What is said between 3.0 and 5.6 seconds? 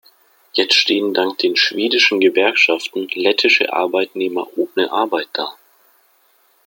lettische Arbeitnehmer ohne Arbeit da.